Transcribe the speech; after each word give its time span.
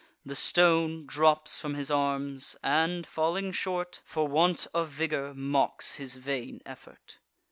The 0.25 0.35
stone 0.35 1.05
drops 1.05 1.59
from 1.59 1.75
his 1.75 1.91
arms, 1.91 2.55
and, 2.63 3.05
falling 3.05 3.51
short 3.51 4.01
For 4.03 4.27
want 4.27 4.65
of 4.73 4.89
vigour, 4.89 5.35
mocks 5.35 5.97
his 5.97 6.15
vain 6.15 6.59
effort. 6.65 7.19